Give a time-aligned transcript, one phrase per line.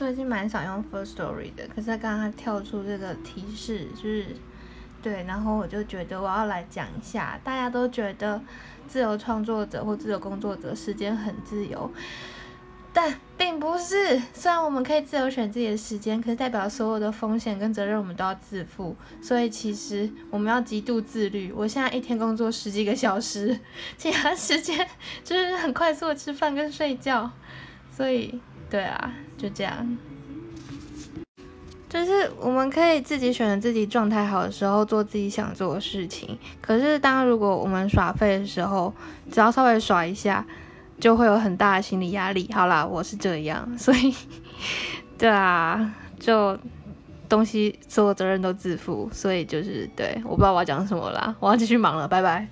[0.00, 4.28] 最近蛮少用 First Story 的，可是刚刚跳出这个提示，就是
[5.02, 8.40] 对，然后我就觉得我要来讲一下，大家都觉得
[8.88, 11.92] 自由创作者或自由工作者时间很自由。
[12.94, 18.96] 但并不是，虽然我们可以自由选自己的时间，可是代表所有的风险跟责任我们都要自负。
[19.20, 21.52] 所以其实我们要极度自律。
[21.52, 23.60] 我现在一天工作十几个小时，
[23.98, 24.88] 其他时间
[25.22, 27.30] 就是很快速的吃饭跟睡觉。
[28.00, 28.40] 所以，
[28.70, 29.98] 对啊，就这样。
[31.88, 36.38] 就是我们可以自己选择自己状态好的时候做自己想做的事情。
[36.60, 38.94] 可是当如果我们耍废的时候，
[39.30, 40.46] 只要稍微耍一下。
[41.00, 42.46] 就会有很大的心理压力。
[42.52, 44.14] 好啦，我是这样，所以，
[45.16, 46.58] 对啊，就
[47.26, 52.46] 东西所有责任都自负，所以就是对，我不知道我要讲什么啦，我要继续忙了，拜拜。